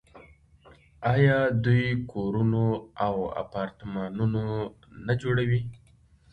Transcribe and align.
آیا 1.13 1.39
دوی 1.63 1.87
کورونه 2.11 2.63
او 3.05 3.15
اپارتمانونه 3.43 4.41
نه 5.05 5.13
جوړوي؟ 5.21 5.61